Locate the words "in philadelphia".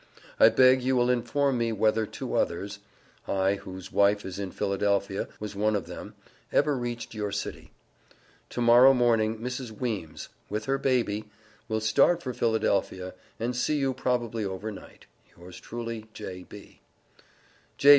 4.39-5.27